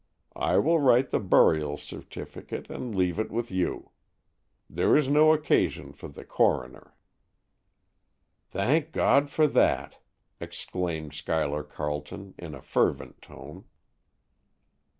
I 0.35 0.57
will 0.57 0.79
write 0.79 1.11
the 1.11 1.19
burial 1.19 1.77
certificate 1.77 2.71
and 2.71 2.95
leave 2.95 3.19
it 3.19 3.29
with 3.29 3.51
you. 3.51 3.91
There 4.67 4.97
is 4.97 5.07
no 5.07 5.31
occasion 5.31 5.93
for 5.93 6.07
the 6.07 6.25
coroner." 6.25 6.95
"Thank 8.47 8.93
God 8.93 9.29
for 9.29 9.45
that!" 9.45 9.99
exclaimed 10.39 11.13
Schuyler 11.13 11.61
Carleton, 11.61 12.33
in 12.39 12.55
a 12.55 12.63
fervent 12.63 13.21
tone. 13.21 13.65